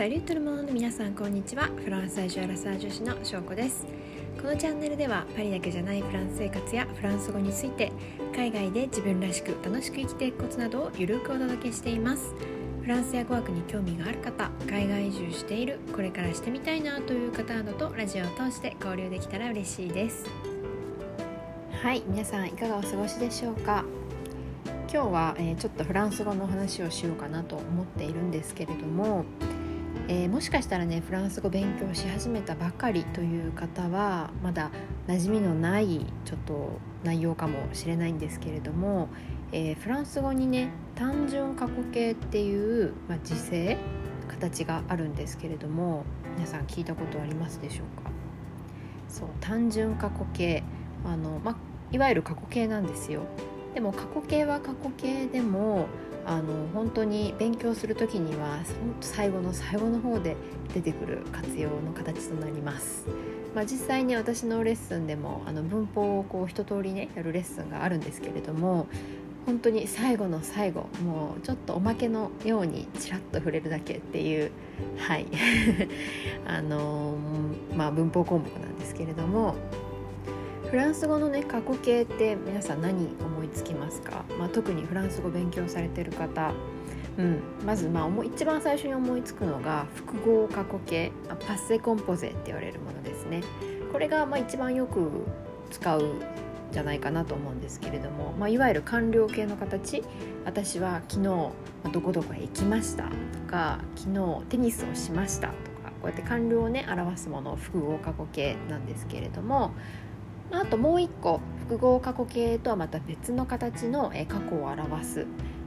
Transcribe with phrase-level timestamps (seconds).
[0.00, 1.68] サリュートルモンド皆さんこんにちは。
[1.84, 3.86] フランス在住アラサー女子の翔子です。
[4.40, 7.92] このチャンネルではパリだけじゃないフランス生活やフランス語について
[8.34, 12.32] 海外で自分らしく楽しく生きていくコツなどをゆるくお届けしています。
[12.80, 20.24] フランスや語学に興味がある方海外移住しているこれからしてみたいなという方などとラジオを通して交流できたら嬉しいです。
[21.82, 23.84] はい皆さんいかがお過ごしでしょうか？
[24.90, 29.26] 今日は、えー、ちょっとフランス語の話をしようかなと思っているんですけれども、
[30.08, 34.70] えー、もしかしたらねフランス語勉強し始めたばかりという方はまだ
[35.06, 39.08] 馴染みのないちょっと内容かもしれないんですけれども、
[39.52, 43.78] えー、フランス語にね単純過去形っていう、まあ、時制
[44.28, 46.04] 形があるんですけれども
[46.36, 48.10] 皆さん聞いたことありますでしょうか？
[49.08, 50.62] そう単純過去形。
[51.04, 51.56] あの、まあ、
[51.92, 53.22] いわゆる過去形なんですよ。
[53.74, 55.86] でも過去形は過去形でも
[56.30, 58.60] あの本当に勉強する時には
[59.00, 60.36] 最後の最後の方で
[60.72, 63.08] 出てくる活用の形となります。
[63.52, 68.86] まあ、実際に私のレッスンでもあの文法をこう一通りねやるレッスンがあるんですけれども
[69.44, 74.52] 本当に最後の最後もうちょっとおまけのようにちらっと触れるだけっていう
[74.98, 75.26] はい
[76.46, 77.16] あの
[77.74, 79.56] まあ文法項目なんですけれども
[80.70, 86.52] フランス語のね過去形って皆さん何思いつきますか、まあ、特にフランス語勉強されてる方、
[87.18, 91.10] うん、まずまあ一番最初に思いつくのが複合過去形。
[91.28, 93.42] パッセコンポゼって言われるものですね。
[93.92, 95.10] これがまあ一番よく
[95.72, 96.14] 使う
[96.70, 100.04] じゃないかなと思うんですけれども、まあ、いわゆる完了形の形。
[100.44, 101.50] 私は昨日
[101.92, 103.08] どこどこへ行きました。
[103.08, 103.10] と
[103.48, 105.48] か昨日テニスをしました。
[105.48, 109.72] とかこうやって完了をね表すものを複合過去形なんですけれども。
[110.52, 115.26] あともう一個複合過去形とはまた別の形の過去を表す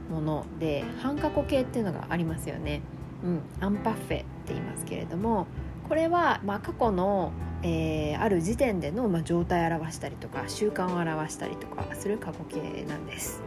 [0.09, 2.81] もので半過去形っていうのがありますよね。
[3.23, 5.47] うん、アンパッフェって言いますけれども
[5.87, 7.31] これはまあ過去の、
[7.61, 13.41] えー、ある時点でのまあ状態を表したりとか習慣を表したりとかする過去形なんです。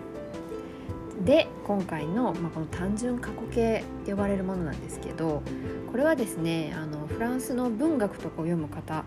[1.25, 5.43] で今回の、まあ、この単純過去形って呼ばれるものなんですけど
[5.91, 9.05] これはですねあのフランスの文学とかを読む方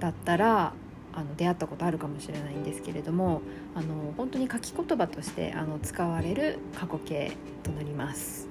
[0.00, 0.72] だったら
[1.16, 3.40] あの出会ったことあるかもしれないんですけれども
[3.74, 7.32] あの本当に書き言葉としてあの使われる過去形
[7.62, 8.48] となります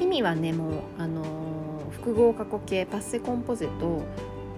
[0.00, 1.22] 意味はねもうあの
[1.90, 4.02] 複合過去形パッセコンポゼと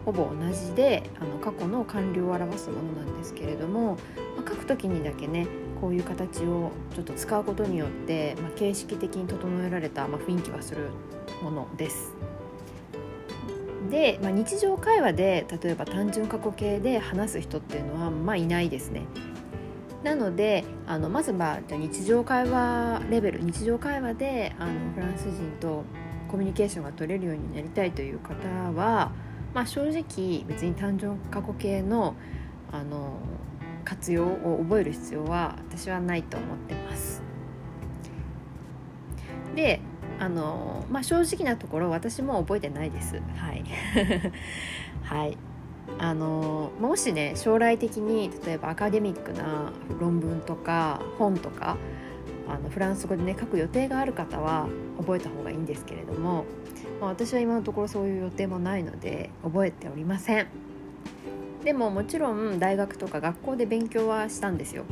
[0.05, 3.97] ほぼ同じであの過去の完了を表すものなんですけれども、
[4.37, 5.47] まあ、書く時にだけね
[5.81, 10.91] こういう形をちょっと使うことによって、まあ、形式的に整えられた、まあ、雰囲気はする
[11.43, 12.15] ものです。
[13.91, 19.03] で、まあ、日常会話で例えば単純過去形で話す人っていうのはまあいないですね。
[20.03, 25.85] なのであのまずまあ日常会話レベル日常会話であのフランス人と
[26.29, 29.13] コミュニケーションが取れるようになりたいという方は、
[29.53, 32.15] まあ、正直別に単純過去形の
[32.73, 33.19] あの
[33.85, 37.23] 活用を覚える必要は私はないと思ってます。
[39.57, 39.81] で
[40.21, 43.17] あのまあ、正直なところ私も覚えてないです。
[43.37, 43.65] はい、
[45.03, 45.39] はい、
[45.99, 51.79] あのもしね将来的に例えばアカデミックな論文とか本とか
[52.47, 56.45] あのフランス語でね書く予定がある方は覚えた方がいいんですけれども、
[57.01, 60.49] まあ、私は今のところそういう予定もないので覚えておりません。
[61.65, 64.85] でももちろん大学とか学校で勉強はしたんですよ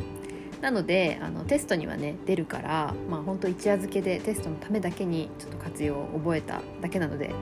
[0.61, 7.33] なのであのテストにはね出るからまあ本当一夜漬けでテストのためだけにちょっと活用を覚えただけなので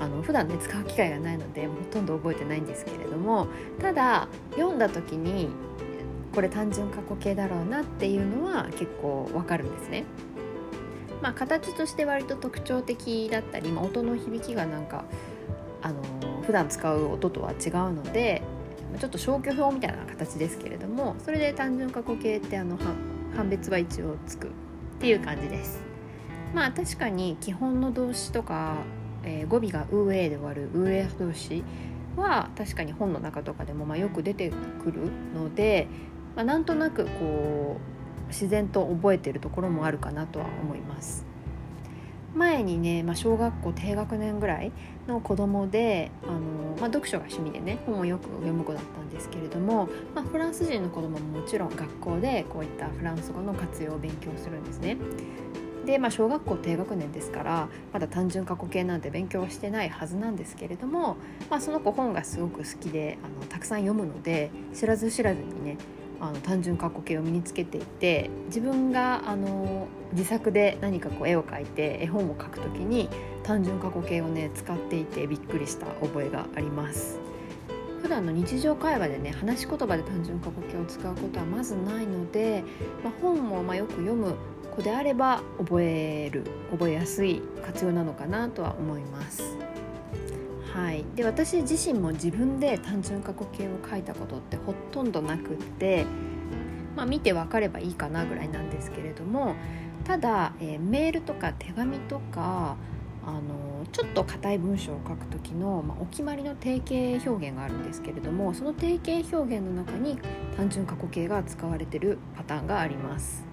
[0.00, 3.48] あの普段ね使う機会がないのでほとんど覚えてないんですけれども
[3.80, 5.48] ただ読んだ時に
[6.34, 10.04] これ単純過去形だろうなっていうのは結構わかるんですね。
[11.20, 15.04] まあ、形として割と特徴的だったり、まあ、音の響きがなんか
[15.82, 16.00] あの
[16.42, 18.42] 普段使う音とは違うので
[18.98, 22.78] ちょっと消去表みたいな形ですけれどもそれで単純過去形ってあの
[23.36, 24.50] 判別は一応つくっ
[25.00, 25.80] ていう感じです。
[26.54, 28.76] まあ確かに基本の動詞とか、
[29.22, 31.62] えー、語尾が「うえ」で終わる「うえ」動詞
[32.16, 34.50] は確かに本の中とかでもまあよく出て
[34.82, 35.86] くるので、
[36.34, 37.76] まあ、なんとなくこ
[38.24, 41.27] う自然と覚えてるところもあるかなとは思います。
[42.34, 44.72] 前にね、まあ、小学校低学年ぐらい
[45.06, 46.40] の子供であの、
[46.78, 54.96] まあ、読書が趣味でね本をよく読む子だったんですけれども、まあ、フランス人の子供ももちろん学校でこういったフランス語の活用を勉強するんですね。
[55.86, 61.16] で、まあ、小学校低学年ですからまだ単純過去形なんて勉強はしてないはずなんですけれども、
[61.48, 65.78] まあ、その子本がすごく好きであのたくさん読むので知らず知らずにね
[66.20, 73.08] あの単純過去形を身につけていて自分があの自作で何かこう絵を描いて絵本を描くときに
[73.42, 77.20] 単純過去形をね使っていてびっくりした覚えがあります
[78.02, 82.64] 普段の日常会話でね話し言葉で単純過去形を使うことはまずないので、
[83.04, 84.34] まあ、本もまよく読む
[84.74, 89.67] 子であれば覚える覚えやすい活用なのかなとは思います。
[90.78, 96.06] はい、で私自身も自分で単純過去形を書いたことってほとんどなくって、
[96.94, 99.56] まあ、見て分かればいいかなぐらいなんですけれども
[100.04, 102.76] ただ、えー、メールとか手紙とか
[103.26, 110.16] あのちょっと硬い文章を書く時の、まあ、お決まりの定型表現があるんですけれどもその定型表現の中に
[110.56, 113.44] 単純過去形が使われてるパターンがあります。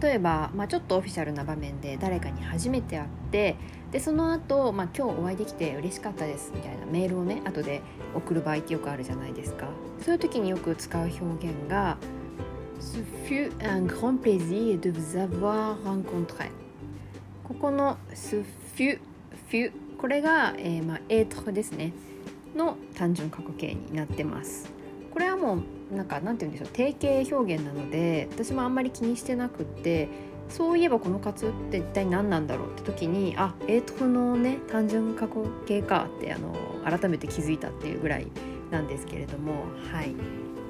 [0.00, 3.56] 例えば、まあ、ちょっとオフィシャルな場面で誰かに初めて会って
[3.96, 7.80] でその後、まあ今日お会いできて嬉しかったですみたいなメールをね後で
[8.14, 9.68] 送る場合ってよくあるじゃないですか。
[10.02, 11.96] そういう時によく使う表現が
[12.78, 16.50] 「Ce fut un grand plaisir de vous avoir rencontré」
[17.42, 18.44] ここの「Ce
[18.76, 18.98] fut」
[19.50, 21.94] 「fut」これが、えーまあ、エートですね。
[22.54, 24.70] の単純過去形になってます。
[25.10, 26.74] これはもうなんかなんて言うんでしょう。
[26.74, 26.94] 定
[27.24, 30.10] 型表現なので私もあんまり気にしてなくって
[30.48, 36.54] そういえばこの活って一体何なんだろうって時にあっ英徳のね単純過去形かってあの
[36.84, 38.28] 改めて気づいたっていうぐらい
[38.70, 40.14] なんですけれどもはい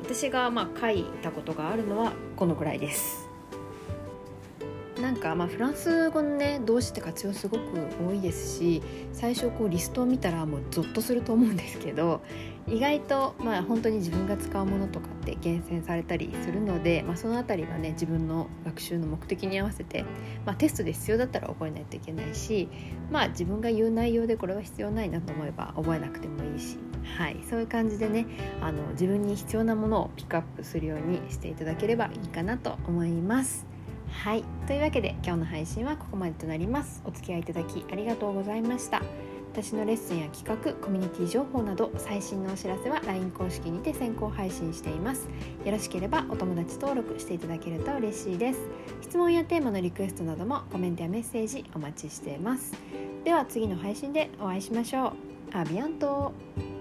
[0.02, 3.25] 私がまあ書いたことがあるのはこのぐらいです。
[5.00, 7.62] なんかまあフランス語のね動詞って活用すごく
[8.06, 8.82] 多いですし
[9.12, 12.22] 最初こうリストを見たらもうゾッとすると思うんですけど
[12.66, 20.04] 意外とまあ本当に自分が使うものとかって厳選されたりするので、まあ、その辺りはね自分の学習の目的に合わせて、
[20.44, 22.68] まあ、テストで必要だったら覚えないといけないし、
[23.10, 26.78] まあ、自分が言う内容でこれは必要ないなと思えば覚えなくてもいいし、
[27.16, 28.26] はい、そういう感じでね
[28.60, 33.75] あの自分に必要なものをピックアップするようにしていただければいいかなと思います。
[34.24, 34.44] はい。
[34.66, 37.02] というわけで今日の配信はここまでとなります。
[37.04, 39.00] お付き合いいただきありがとうございました。
[39.52, 45.28] 私のレッスンや企画コミュニティ情報など最新のお知らせは LINE 公式にて先行配信しています。
[45.64, 48.60] よろしければお友達登録していただけると嬉しいです。
[49.00, 52.72] 質問やテーマのリクエストなどもコメントやメッセージお待ちしています。
[53.24, 55.12] では次の配信でお会いしましょう。
[55.56, 56.75] アビアント。